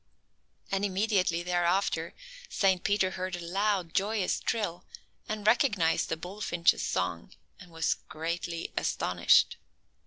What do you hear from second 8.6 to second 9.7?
astonished.